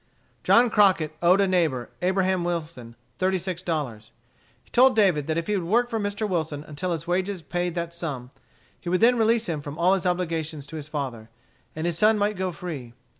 John 0.43 0.71
Crockett 0.71 1.15
owed 1.21 1.41
a 1.41 1.47
neighbor, 1.47 1.91
Abraham 2.01 2.43
Wilson, 2.43 2.95
thirty 3.19 3.37
six 3.37 3.61
dollars. 3.61 4.09
He 4.63 4.71
told 4.71 4.95
David 4.95 5.27
that 5.27 5.37
if 5.37 5.45
he 5.45 5.55
would 5.55 5.67
work 5.69 5.91
for 5.91 5.99
Mr. 5.99 6.27
Wilson 6.27 6.63
until 6.63 6.91
his 6.91 7.05
wages 7.05 7.43
paid 7.43 7.75
that 7.75 7.93
sum, 7.93 8.31
he 8.79 8.89
would 8.89 8.99
then 8.99 9.19
release 9.19 9.47
him 9.47 9.61
from 9.61 9.77
all 9.77 9.93
his 9.93 10.07
obligations 10.07 10.65
to 10.65 10.75
his 10.75 10.87
father, 10.87 11.29
and 11.75 11.85
his 11.85 11.99
son 11.99 12.17
might 12.17 12.35
go 12.35 12.51
free. 12.51 12.93